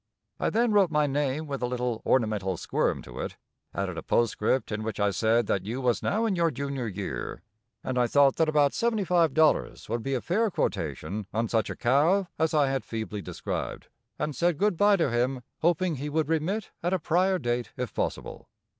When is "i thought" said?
7.99-8.37